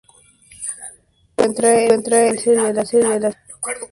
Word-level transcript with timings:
Aquí 0.03 0.57
se 1.37 1.41
encuentra 1.43 1.73
el 1.83 1.91
Embalse 1.91 2.49
de 2.55 2.73
La 2.73 2.83
Serena, 2.85 3.07
el 3.17 3.19
mayor 3.21 3.21
de 3.21 3.37
España. 3.51 3.77